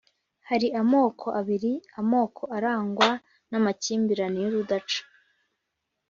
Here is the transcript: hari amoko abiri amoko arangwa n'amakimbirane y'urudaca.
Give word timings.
hari 0.49 0.67
amoko 0.81 1.27
abiri 1.39 1.71
amoko 1.99 2.43
arangwa 2.57 3.09
n'amakimbirane 3.49 4.37
y'urudaca. 4.43 5.01